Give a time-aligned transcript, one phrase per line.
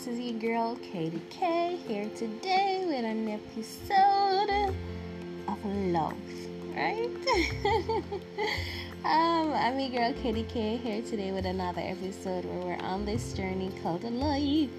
[0.00, 4.72] This is your girl Katie K here today with an episode
[5.46, 6.14] of love,
[6.74, 7.04] right?
[9.04, 13.34] um, I'm your girl Katie K here today with another episode where we're on this
[13.34, 14.70] journey called life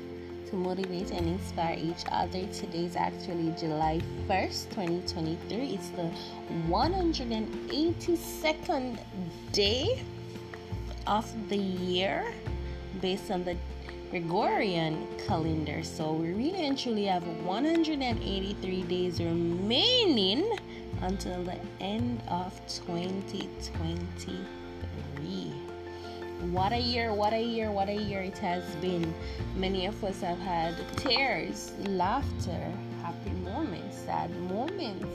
[0.49, 2.47] to motivate and inspire each other.
[2.47, 5.75] Today is actually July 1st, 2023.
[5.75, 6.09] It's the
[6.67, 8.97] 182nd
[9.51, 10.03] day
[11.05, 12.33] of the year
[12.99, 13.55] based on the
[14.11, 15.81] Gregorian calendar.
[15.83, 20.57] So we really and truly have 183 days remaining
[21.01, 25.53] until the end of 2023.
[26.51, 29.13] What a year, what a year, what a year it has been.
[29.55, 32.69] Many of us have had tears, laughter,
[33.01, 35.07] happy moments, sad moments,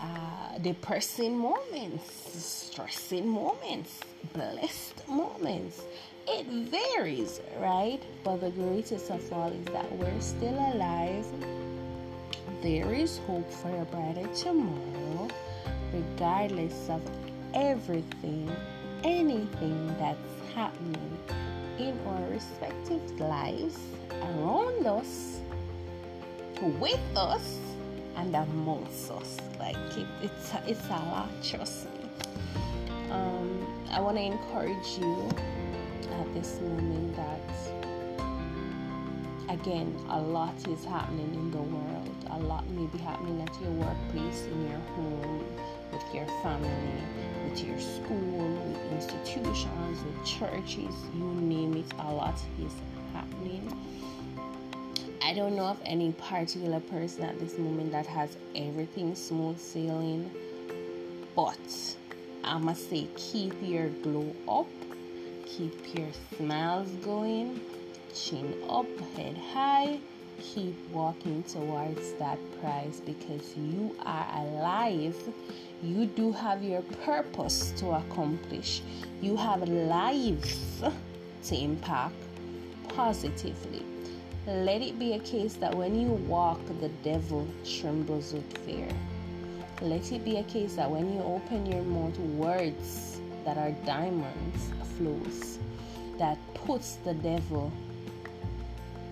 [0.00, 3.98] uh, depressing moments, stressing moments,
[4.32, 5.82] blessed moments
[6.26, 8.00] it varies, right?
[8.24, 11.26] But the greatest of all is that we're still alive.
[12.62, 15.28] There is hope for a brighter tomorrow,
[15.92, 17.02] regardless of
[17.54, 18.50] everything,
[19.04, 21.18] anything that's happening
[21.78, 23.78] in our respective lives,
[24.10, 25.40] around us,
[26.78, 27.58] with us,
[28.16, 29.38] and amongst us.
[29.58, 31.30] Like it, it's it's a lot.
[31.42, 32.08] Trust me.
[33.10, 35.28] Um, I want to encourage you
[36.12, 37.40] at this moment that
[39.48, 42.08] again a lot is happening in the world.
[42.30, 45.44] A lot may be happening at your workplace in your home
[45.92, 47.02] with your family
[47.44, 52.72] with your school with institutions with churches you name it a lot is
[53.12, 53.70] happening.
[55.24, 60.30] I don't know of any particular person at this moment that has everything smooth sailing,
[61.36, 61.56] but
[62.44, 64.66] I must say, keep your glow up
[65.58, 67.60] Keep your smiles going,
[68.14, 70.00] chin up, head high.
[70.40, 75.14] Keep walking towards that prize because you are alive.
[75.82, 78.80] You do have your purpose to accomplish.
[79.20, 80.82] You have lives
[81.48, 82.14] to impact
[82.88, 83.84] positively.
[84.46, 88.88] Let it be a case that when you walk, the devil trembles with fear.
[89.82, 93.11] Let it be a case that when you open your mouth, words
[93.44, 95.58] that are diamonds flows
[96.18, 97.72] that puts the devil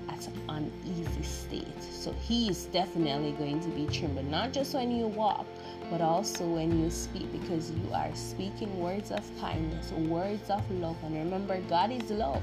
[0.08, 1.82] at an uneasy state.
[1.82, 5.46] So he is definitely going to be trembled, not just when you walk,
[5.90, 10.96] but also when you speak, because you are speaking words of kindness, words of love.
[11.04, 12.42] And remember, God is love.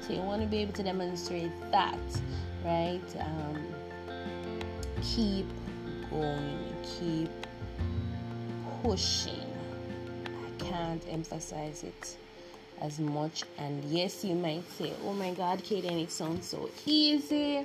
[0.00, 1.98] So you want to be able to demonstrate that,
[2.64, 3.00] right?
[3.20, 3.66] Um,
[5.02, 5.46] keep
[6.10, 7.30] going, keep
[8.82, 9.47] pushing.
[10.58, 12.16] Can't emphasize it
[12.80, 13.44] as much.
[13.58, 17.64] And yes, you might say, "Oh my God, Kaden, it sounds so easy,"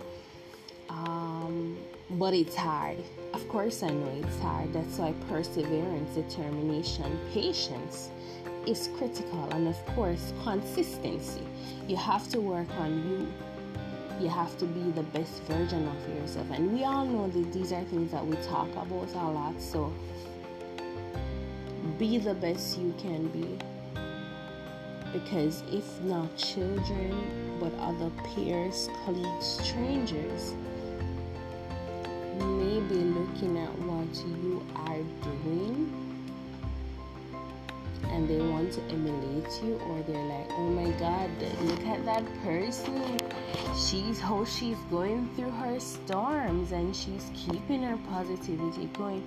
[0.89, 1.77] um,
[2.11, 2.97] but it's hard.
[3.33, 4.73] Of course, I know it's hard.
[4.73, 8.09] That's why perseverance, determination, patience
[8.67, 11.41] is critical, and of course, consistency.
[11.87, 13.27] You have to work on you.
[14.23, 17.73] You have to be the best version of yourself, and we all know that these
[17.73, 19.59] are things that we talk about a lot.
[19.59, 19.91] So,
[21.97, 23.57] be the best you can be.
[25.11, 30.53] Because if not children, but other peers, colleagues, strangers
[32.39, 36.02] may be looking at what you are doing
[38.13, 41.29] and they want to emulate you or they're like oh my god
[41.61, 43.19] look at that person.
[43.75, 49.23] She's how she's going through her storms and she's keeping her positivity going.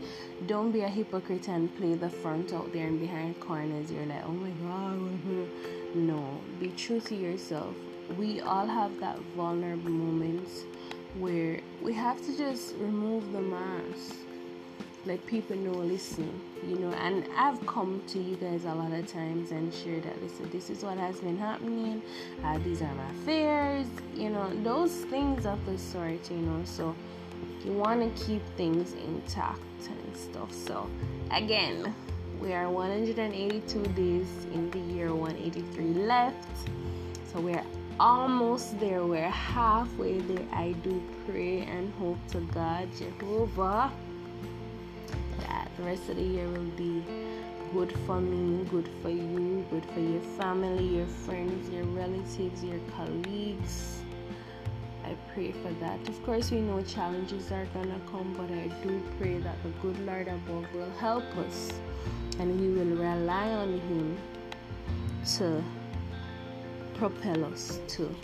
[0.46, 3.90] Don't be a hypocrite and play the front out there and behind corners.
[3.90, 5.18] You're like oh my god
[5.94, 7.74] no be true to yourself.
[8.16, 10.64] We all have that vulnerable moments
[11.18, 14.25] where we have to just remove the mask
[15.06, 19.06] let people know listen you know and i've come to you guys a lot of
[19.06, 22.02] times and shared that listen this is what has been happening
[22.44, 26.94] uh, these are my fears you know those things of the sort you know so
[27.66, 30.52] you want to keep things intact and stuff.
[30.52, 30.88] So
[31.30, 31.94] again
[32.40, 36.68] we are 182 days in the year 183 left.
[37.32, 37.64] So we're
[37.98, 39.04] almost there.
[39.04, 40.46] We're halfway there.
[40.52, 43.90] I do pray and hope to god jehovah
[45.76, 47.02] the rest of the year will be
[47.72, 52.78] good for me, good for you, good for your family, your friends, your relatives, your
[52.96, 54.00] colleagues.
[55.04, 56.08] I pray for that.
[56.08, 59.98] Of course, we know challenges are gonna come, but I do pray that the good
[60.06, 61.72] Lord above will help us
[62.38, 64.16] and we will rely on Him
[65.36, 65.62] to
[66.94, 68.14] propel us to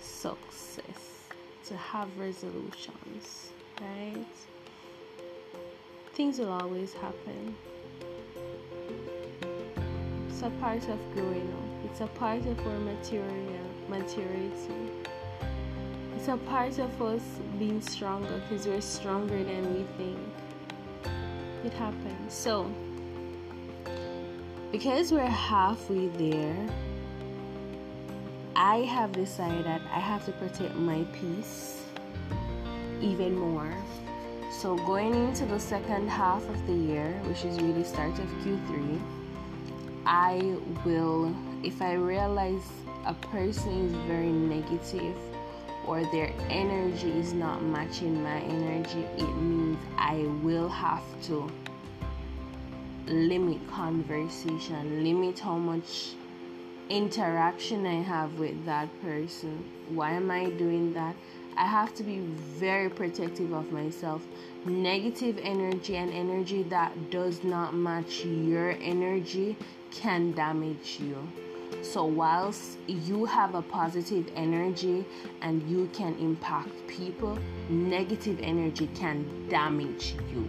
[0.00, 1.28] success,
[1.66, 3.50] to have resolutions,
[3.80, 4.26] right?
[6.16, 7.54] Things will always happen.
[10.30, 11.90] It's a part of growing up.
[11.90, 14.50] It's a part of our material maturity.
[16.16, 17.20] It's a part of us
[17.58, 20.18] being stronger because we're stronger than we think.
[21.66, 22.32] It happens.
[22.32, 22.72] So
[24.72, 26.66] because we're halfway there,
[28.54, 31.82] I have decided I have to protect my peace
[33.02, 33.74] even more.
[34.58, 38.98] So, going into the second half of the year, which is really start of Q3,
[40.06, 42.62] I will, if I realize
[43.04, 45.14] a person is very negative
[45.86, 51.52] or their energy is not matching my energy, it means I will have to
[53.06, 56.14] limit conversation, limit how much
[56.88, 59.62] interaction I have with that person.
[59.90, 61.14] Why am I doing that?
[61.56, 64.22] I have to be very protective of myself.
[64.66, 69.56] Negative energy and energy that does not match your energy
[69.90, 71.16] can damage you.
[71.82, 75.04] So, whilst you have a positive energy
[75.40, 77.38] and you can impact people,
[77.68, 80.46] negative energy can damage you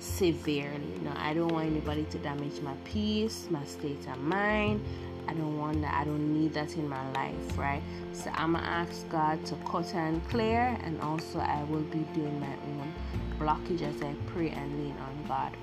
[0.00, 0.98] severely.
[1.02, 4.82] Now, I don't want anybody to damage my peace, my state of mind.
[5.30, 5.94] I don't want that.
[5.94, 7.82] I don't need that in my life, right?
[8.12, 12.40] So I'm gonna ask God to cut and clear, and also I will be doing
[12.40, 12.92] my own
[13.38, 15.56] blockage as I pray and lean on God.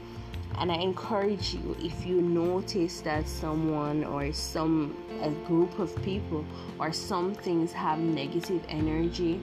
[0.59, 6.45] And I encourage you if you notice that someone or some a group of people
[6.79, 9.41] or some things have negative energy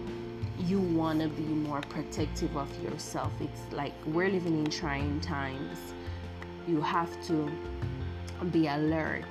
[0.60, 3.32] you want to be more protective of yourself.
[3.40, 5.78] It's like we're living in trying times.
[6.66, 7.50] You have to
[8.52, 9.24] be alert.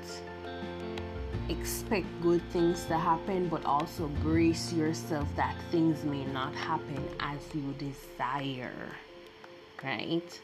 [1.50, 7.40] Expect good things to happen, but also brace yourself that things may not happen as
[7.54, 8.72] you desire.
[9.84, 10.40] Right?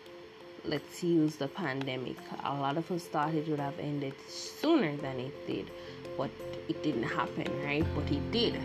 [0.65, 2.17] Let's use the pandemic.
[2.43, 5.71] A lot of us thought it would have ended sooner than it did,
[6.17, 6.29] but
[6.67, 7.85] it didn't happen, right?
[7.95, 8.59] But it did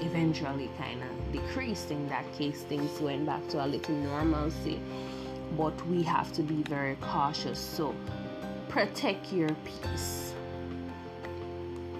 [0.00, 1.90] eventually kind of decreased.
[1.90, 4.80] In that case, things went back to a little normalcy.
[5.56, 7.58] But we have to be very cautious.
[7.58, 7.94] So
[8.68, 10.33] protect your peace.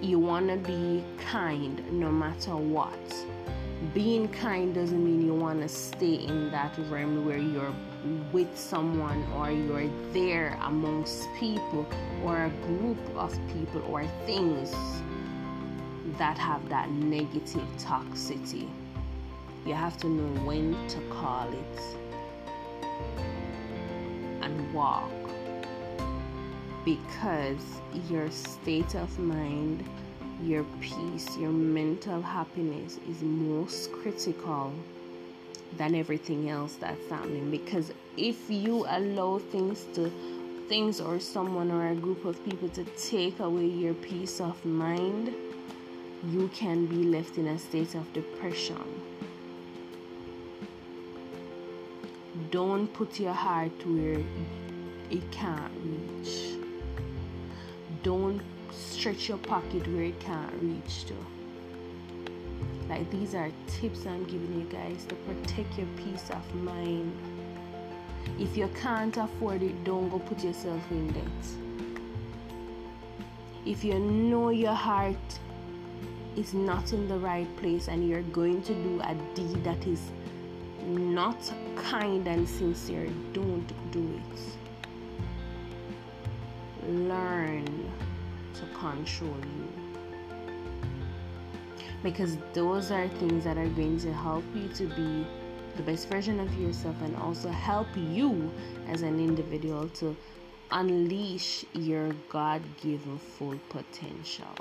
[0.04, 2.92] You want to be kind no matter what.
[3.94, 7.74] Being kind doesn't mean you want to stay in that realm where you're
[8.30, 11.86] with someone or you're there amongst people
[12.22, 14.74] or a group of people or things
[16.18, 18.68] that have that negative toxicity.
[19.64, 21.80] You have to know when to call it
[24.42, 25.23] and walk
[26.84, 29.84] because your state of mind,
[30.42, 34.72] your peace, your mental happiness is most critical
[35.76, 40.12] than everything else that's happening because if you allow things to
[40.68, 45.34] things or someone or a group of people to take away your peace of mind
[46.30, 48.82] you can be left in a state of depression.
[52.50, 54.20] Don't put your heart where
[55.10, 56.53] it can't reach.
[58.04, 58.40] Don't
[58.70, 61.14] stretch your pocket where it can't reach to.
[62.88, 67.12] Like these are tips I'm giving you guys to protect your peace of mind.
[68.38, 71.46] If you can't afford it, don't go put yourself in debt.
[73.64, 75.38] If you know your heart
[76.36, 80.10] is not in the right place and you're going to do a deed that is
[80.86, 81.38] not
[81.76, 84.40] kind and sincere, don't do it.
[86.88, 87.64] Learn
[88.54, 89.68] to control you.
[92.02, 95.26] Because those are things that are going to help you to be
[95.76, 98.50] the best version of yourself and also help you
[98.88, 100.16] as an individual to
[100.70, 104.54] unleash your God given full potential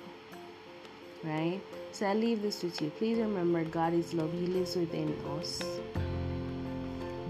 [1.24, 1.62] right?
[1.92, 2.90] So I leave this with you.
[2.92, 5.62] Please remember God is love, He lives within us.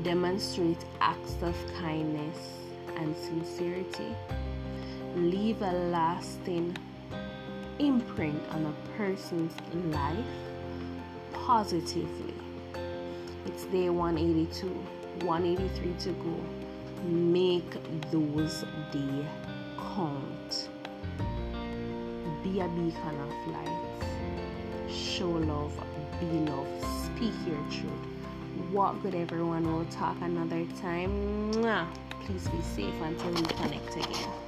[0.04, 2.38] Demonstrate acts of kindness
[2.98, 4.16] and sincerity.
[5.16, 6.76] Leave a lasting
[7.80, 9.54] imprint on a person's
[9.94, 10.26] life
[11.34, 12.34] positively.
[13.46, 14.68] It's day 182,
[15.26, 17.08] 183 to go.
[17.08, 17.72] Make
[18.12, 19.26] those days
[19.78, 20.70] count.
[22.44, 23.84] Be a beacon of light
[24.94, 25.72] show love,
[26.20, 26.68] be love,
[27.06, 27.92] speak your truth.
[28.72, 29.72] Walk with everyone.
[29.72, 31.52] We'll talk another time.
[32.26, 34.43] Please be safe until we connect again.